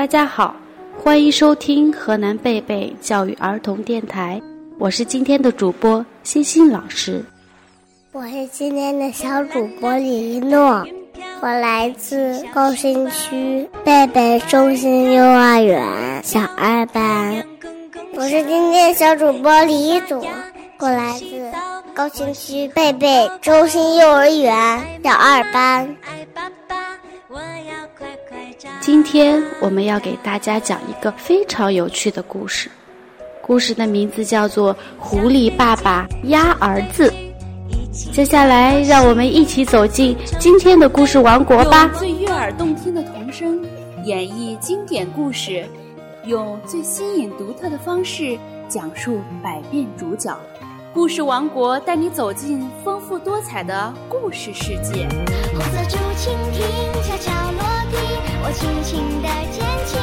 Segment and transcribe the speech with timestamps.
[0.00, 0.56] 大家好，
[0.96, 4.40] 欢迎收听河南贝贝教育儿童电台，
[4.78, 7.22] 我是今天的主播欣欣老师。
[8.10, 10.82] 我是今天的小主播李一诺，
[11.42, 17.44] 我来自高新区贝贝中心幼儿园小二班。
[18.14, 20.24] 我是今天的小主播李一朵，
[20.78, 21.52] 我来自
[21.92, 25.94] 高新区贝贝中心幼儿园小二班。
[28.80, 32.70] 今天我们要给大家讲一个非常有趣的故事，
[33.40, 37.10] 故事的名字叫做《狐狸爸爸鸭儿子》。
[38.12, 41.88] 接下来，让我们一起走进今天的故事王国吧。
[41.90, 43.64] 用最悦耳动听的童声
[44.04, 45.64] 演绎经典故事，
[46.26, 48.38] 用最新颖独特的方式
[48.68, 50.38] 讲述百变主角。
[50.92, 55.08] 故事王国带你走进丰富多彩的故事世界。
[55.52, 56.66] 红色竹蜻蜓
[58.50, 59.94] 我轻轻地捡起，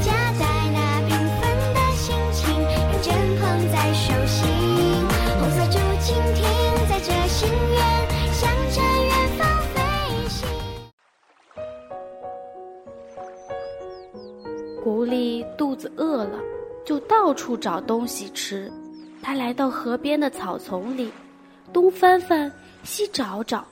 [0.00, 1.42] 夹在那缤纷
[1.74, 3.10] 的心情，认真
[3.40, 4.38] 捧在手心。
[5.40, 6.46] 红色竹蜻蜓
[6.88, 7.76] 载着心愿，
[8.34, 9.42] 向着远方
[9.74, 9.82] 飞
[10.28, 10.38] 行。
[14.84, 16.38] 狐狸肚子饿了，
[16.84, 18.70] 就到处找东西吃。
[19.20, 21.10] 它来到河边的草丛里，
[21.72, 22.52] 东翻翻，
[22.84, 23.66] 西找找，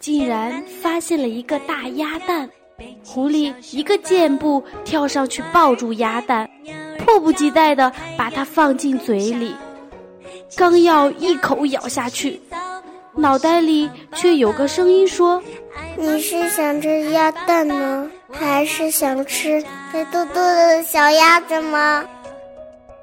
[0.00, 2.48] 竟然发现了一个大鸭蛋。
[3.04, 6.48] 狐狸一个箭步跳上去抱住鸭蛋，
[6.98, 9.54] 迫不及待地把它放进嘴里。
[10.56, 12.40] 刚要一口咬下去，
[13.14, 15.42] 脑袋里却有个声音说
[15.96, 22.04] ：“你是想吃鸭蛋呢，还是想吃肥嘟嘟的小鸭子吗？”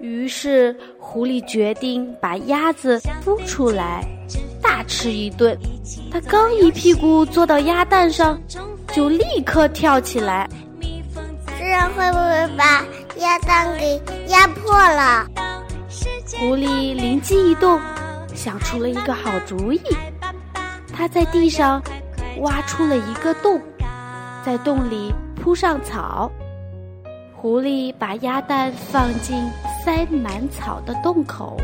[0.00, 4.04] 于是，狐狸决定把鸭子孵出来，
[4.62, 5.56] 大吃一顿。
[6.10, 8.40] 他刚一屁股坐到鸭蛋上，
[8.92, 10.48] 就立刻跳起来。
[11.58, 12.84] 这样会不会把
[13.18, 15.26] 鸭蛋给压破了？
[16.38, 17.80] 狐狸灵机一动，
[18.34, 19.80] 想出了一个好主意。
[20.92, 21.82] 他在地上
[22.40, 23.60] 挖出了一个洞，
[24.44, 26.30] 在洞里铺上草。
[27.34, 29.36] 狐狸把鸭蛋放进
[29.84, 31.56] 塞满草的洞口，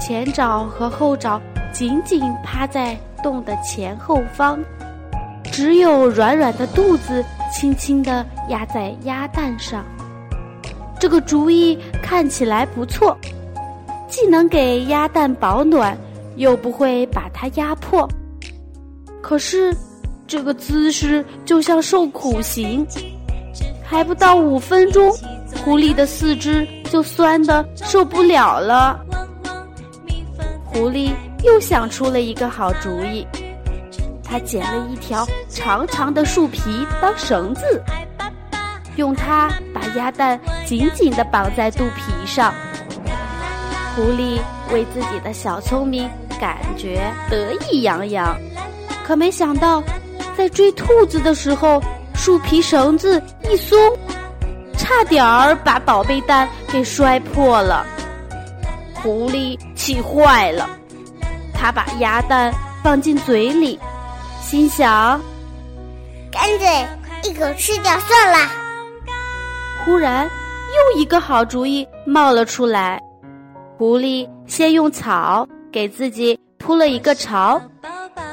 [0.00, 1.40] 前爪和后爪
[1.76, 4.58] 紧紧趴在洞的前后方，
[5.52, 7.22] 只有软软的肚子
[7.52, 9.84] 轻轻地压在鸭蛋上。
[10.98, 13.14] 这个主意看起来不错，
[14.08, 15.94] 既能给鸭蛋保暖，
[16.36, 18.08] 又不会把它压破。
[19.20, 19.76] 可是，
[20.26, 22.86] 这个姿势就像受苦刑。
[23.84, 25.14] 还不到五分钟，
[25.62, 28.98] 狐狸的四肢就酸的受不了了。
[30.64, 33.26] 狐狸又想出了一个好主意，
[34.22, 37.82] 他捡了一条长长的树皮当绳子，
[38.96, 42.52] 用它把鸭蛋紧紧地绑在肚皮上。
[43.94, 44.38] 狐狸
[44.72, 46.08] 为自己的小聪明
[46.40, 48.36] 感觉得意洋洋，
[49.04, 49.82] 可没想到，
[50.36, 51.82] 在追兔子的时候。
[52.18, 53.78] 树皮绳子一松，
[54.76, 57.86] 差点儿把宝贝蛋给摔破了。
[58.94, 60.66] 狐狸气坏了，
[61.58, 62.52] 他把鸭蛋
[62.82, 63.78] 放进嘴里，
[64.42, 65.20] 心想：
[66.30, 66.86] 干脆
[67.24, 68.38] 一口吃掉算了。
[69.84, 70.28] 忽然，
[70.94, 73.00] 又一个好主意冒了出来。
[73.78, 77.60] 狐狸先用草给自己铺了一个巢，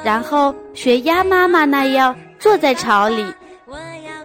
[0.03, 3.25] 然后学鸭妈妈那样坐在巢里。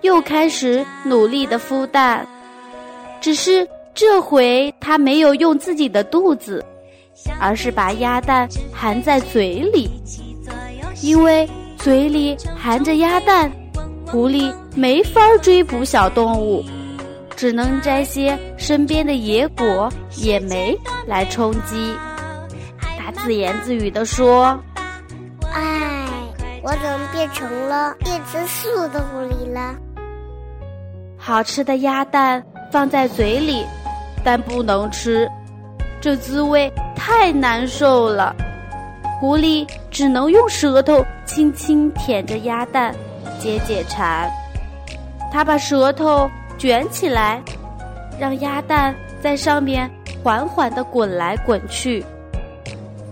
[0.03, 2.25] 又开始努力的孵蛋，
[3.21, 6.65] 只是这回它没有用自己的肚子，
[7.41, 9.91] 而是把鸭蛋含在嘴里。
[11.01, 13.51] 因为嘴里含着鸭蛋，
[14.06, 16.65] 狐狸没法追捕小动物，
[17.37, 21.95] 只能摘些身边的野果、野莓来充饥。
[22.81, 24.59] 他自言自语地说
[25.55, 26.09] ：“唉，
[26.62, 29.76] 我怎么变成了一只树的狐狸了？”
[31.17, 33.65] 好吃的鸭蛋放在嘴里，
[34.25, 35.29] 但不能吃，
[36.00, 38.35] 这滋味太难受了。
[39.21, 42.95] 狐狸只能用舌头轻轻舔着鸭蛋，
[43.39, 44.31] 解解馋。
[45.33, 47.43] 它把舌头卷起来，
[48.19, 49.91] 让鸭蛋在上面
[50.23, 52.05] 缓缓地滚来滚去。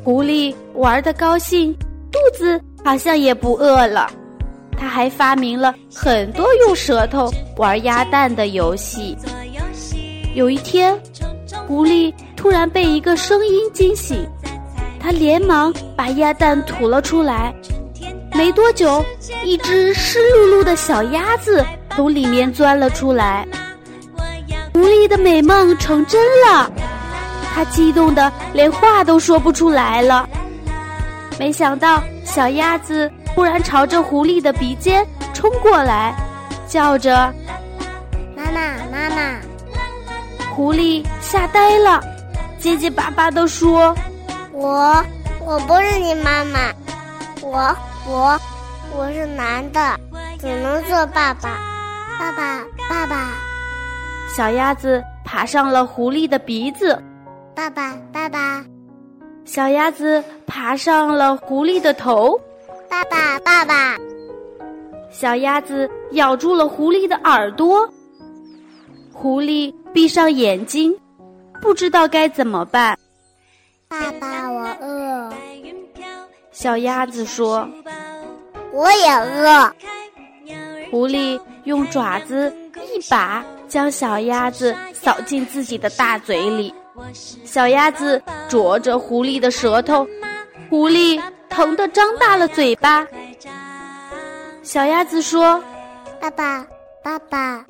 [0.04, 1.76] 狐狸玩得高兴，
[2.12, 4.08] 肚子好像也不饿了。
[4.78, 9.16] 他还发明了很多用舌头玩鸭蛋的游戏。
[10.34, 10.96] 有一天，
[11.66, 14.26] 狐狸突然被一个声音惊醒，
[14.98, 17.54] 它连忙把鸭蛋吐了出来。
[18.34, 19.04] 没多久，
[19.44, 21.64] 一只湿漉漉的小鸭子
[21.94, 23.46] 从里面钻了出来。
[24.74, 26.70] 狐狸的美梦成真了，
[27.54, 30.28] 它激动的连话都说不出来了。
[31.38, 36.14] 没想到，小鸭子突然朝着狐狸的鼻尖冲过来，
[36.68, 37.32] 叫着
[38.36, 39.40] ：“妈妈，妈妈！”
[40.54, 42.00] 狐狸吓呆了，
[42.56, 43.92] 结结巴巴地说
[44.54, 45.04] ：“我，
[45.44, 46.72] 我不是你妈妈，
[47.42, 47.76] 我，
[48.08, 48.40] 我，
[48.96, 49.98] 我是男的，
[50.38, 51.58] 只能做爸爸，
[52.16, 53.32] 爸爸，爸爸。”
[54.36, 56.96] 小鸭子爬上了狐狸的鼻子，
[57.56, 58.64] 爸爸，爸爸。
[59.44, 62.40] 小鸭子爬上了狐狸的头，
[62.88, 63.96] 爸爸，爸爸。
[65.10, 67.88] 小鸭子咬住了狐狸的耳朵，
[69.12, 70.96] 狐狸闭上眼睛，
[71.60, 72.98] 不知道该怎么办。
[73.88, 75.32] 爸爸，我饿。
[76.52, 77.68] 小鸭子说
[78.72, 79.72] ：“我也饿。”
[80.90, 86.72] 狐狸用爪子一把将小鸭子扫进自己的大嘴里。
[87.44, 90.06] 小鸭子啄着狐狸的舌头，
[90.70, 93.06] 狐狸疼得张大了嘴巴。
[94.62, 95.62] 小鸭子说
[96.18, 96.66] ：“爸爸，
[97.02, 97.64] 爸爸，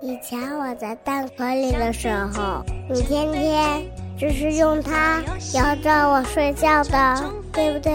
[0.00, 3.82] 以前我在蛋壳里的时候，你天天
[4.18, 5.22] 就是用它
[5.54, 7.90] 摇着我睡觉的，对不对？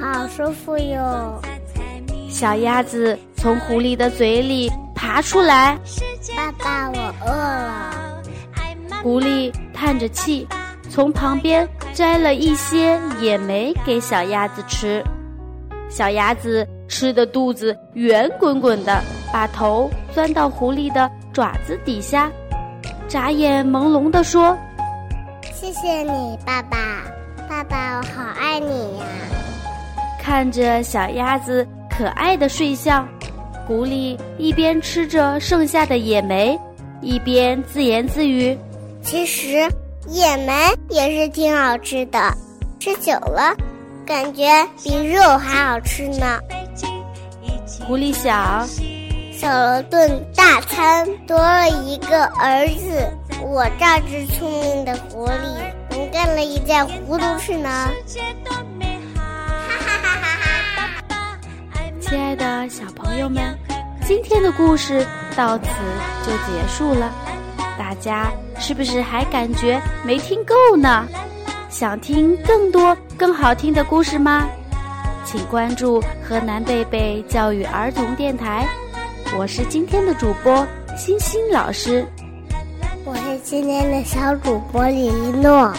[0.00, 1.42] 好舒服哟。”
[2.30, 5.76] 小鸭子从狐狸的嘴里爬出来。
[6.36, 8.22] 爸爸，我饿了。
[9.02, 10.46] 狐狸叹着气，
[10.88, 15.02] 从旁边摘了一些野莓给小鸭子吃。
[15.90, 19.02] 小鸭子吃的肚子圆滚滚的，
[19.32, 22.30] 把头钻到狐狸的爪子底下，
[23.12, 24.56] 眨眼朦胧地说
[25.52, 26.78] ：“谢谢你，爸爸，
[27.46, 29.04] 爸爸，我好爱你呀！”
[30.18, 33.06] 看着小鸭子可爱的睡相，
[33.66, 36.58] 狐狸一边吃着剩下的野莓，
[37.02, 38.56] 一边自言自语。
[39.02, 39.70] 其实
[40.08, 40.54] 野莓
[40.88, 42.18] 也是挺好吃的，
[42.80, 43.54] 吃久了，
[44.06, 44.48] 感觉
[44.82, 46.40] 比肉还好吃呢。
[47.86, 48.66] 狐狸想，
[49.42, 53.10] 少了顿大餐，多了一个儿子，
[53.40, 55.60] 我这只聪明的狐狸
[55.90, 57.90] 能干了一件糊涂事呢。
[59.16, 59.26] 哈！
[62.00, 63.42] 亲爱的小朋友们，
[64.06, 65.04] 今天的故事
[65.34, 65.64] 到此
[66.24, 67.10] 就结束了。
[67.76, 68.30] 大家
[68.60, 71.04] 是不是还感觉没听够呢？
[71.68, 74.46] 想听更多更好听的故事吗？
[75.24, 78.64] 请关注河南贝贝教育儿童电台，
[79.38, 82.06] 我是今天的主播星星老师，
[83.04, 85.72] 我是今天的小主播李一诺，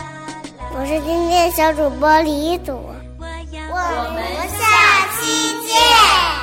[0.76, 2.76] 我是今天小主播李一朵，
[3.20, 3.76] 我
[4.16, 6.43] 们下期见。